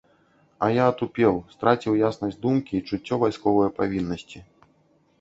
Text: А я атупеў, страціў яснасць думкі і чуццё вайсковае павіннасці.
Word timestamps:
А 0.67 0.69
я 0.75 0.85
атупеў, 0.91 1.37
страціў 1.57 1.99
яснасць 2.09 2.41
думкі 2.49 2.73
і 2.81 2.85
чуццё 2.87 3.23
вайсковае 3.27 3.69
павіннасці. 3.81 4.39